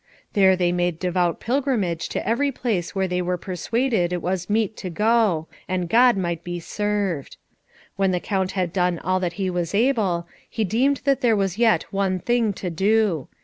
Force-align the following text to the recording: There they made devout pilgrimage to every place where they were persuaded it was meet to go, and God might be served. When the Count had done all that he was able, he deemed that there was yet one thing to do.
There 0.33 0.55
they 0.55 0.71
made 0.71 0.97
devout 0.97 1.39
pilgrimage 1.39 2.09
to 2.09 2.27
every 2.27 2.51
place 2.51 2.95
where 2.95 3.07
they 3.07 3.21
were 3.21 3.37
persuaded 3.37 4.11
it 4.11 4.19
was 4.23 4.49
meet 4.49 4.75
to 4.77 4.89
go, 4.89 5.47
and 5.67 5.87
God 5.87 6.17
might 6.17 6.43
be 6.43 6.59
served. 6.59 7.37
When 7.97 8.09
the 8.09 8.19
Count 8.19 8.53
had 8.53 8.73
done 8.73 8.97
all 8.97 9.19
that 9.19 9.33
he 9.33 9.47
was 9.51 9.75
able, 9.75 10.25
he 10.49 10.63
deemed 10.63 11.01
that 11.05 11.21
there 11.21 11.35
was 11.35 11.59
yet 11.59 11.83
one 11.93 12.17
thing 12.17 12.51
to 12.53 12.71
do. 12.71 13.27